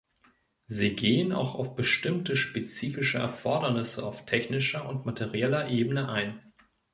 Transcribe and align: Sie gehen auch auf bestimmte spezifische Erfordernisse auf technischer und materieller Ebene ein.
Sie 0.65 0.95
gehen 0.95 1.31
auch 1.31 1.53
auf 1.53 1.75
bestimmte 1.75 2.35
spezifische 2.35 3.19
Erfordernisse 3.19 4.03
auf 4.03 4.25
technischer 4.25 4.89
und 4.89 5.05
materieller 5.05 5.69
Ebene 5.69 6.09
ein. 6.09 6.41